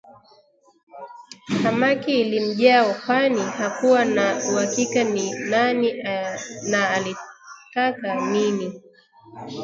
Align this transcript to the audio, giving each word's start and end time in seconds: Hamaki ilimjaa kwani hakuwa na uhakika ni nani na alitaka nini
Hamaki 1.63 2.21
ilimjaa 2.21 2.93
kwani 2.93 3.39
hakuwa 3.41 4.05
na 4.05 4.41
uhakika 4.51 5.03
ni 5.03 5.31
nani 5.33 5.93
na 6.69 6.89
alitaka 6.89 8.15
nini 8.31 8.81